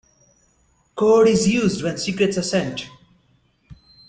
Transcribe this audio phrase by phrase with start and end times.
[0.95, 2.89] Code is used when secrets are sent.